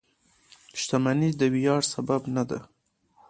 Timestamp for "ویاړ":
1.53-1.81